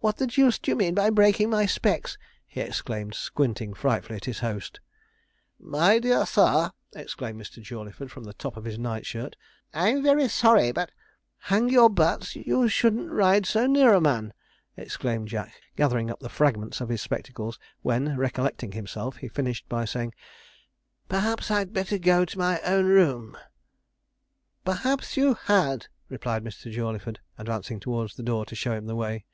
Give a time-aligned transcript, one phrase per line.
[0.00, 2.16] what the deuce do you mean by breaking my specs?'
[2.46, 4.78] he exclaimed, squinting frightfully at his host.
[5.58, 7.60] 'My dear sir,' exclaimed Mr.
[7.60, 9.34] Jawleyford, from the top of his night shirt,
[9.74, 10.92] 'I'm very sorry, but'
[11.48, 12.36] 'Hang your buts!
[12.36, 14.32] you shouldn't ride so near a man!'
[14.76, 19.84] exclaimed Jack, gathering up the fragments of his spectacles; when, recollecting himself, he finished by
[19.84, 20.14] saying,
[21.08, 23.36] 'Perhaps I'd better go to my own room.'
[24.64, 26.70] 'Perhaps you had,' replied Mr.
[26.70, 29.24] Jawleyford, advancing towards the door to show him the way.